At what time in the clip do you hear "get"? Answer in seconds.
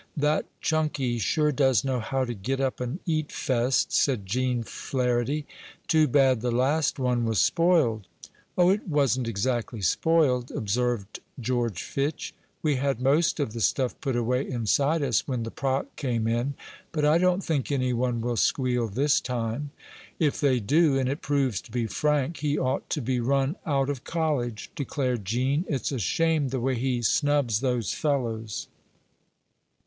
2.33-2.59